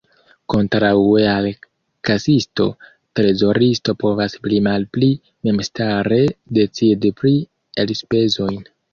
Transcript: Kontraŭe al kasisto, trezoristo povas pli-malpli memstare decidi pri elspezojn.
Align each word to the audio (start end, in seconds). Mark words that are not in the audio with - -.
Kontraŭe 0.51 1.25
al 1.31 1.47
kasisto, 2.09 2.65
trezoristo 3.19 3.93
povas 4.03 4.35
pli-malpli 4.47 5.09
memstare 5.49 6.17
decidi 6.59 7.13
pri 7.21 7.35
elspezojn. 7.85 8.57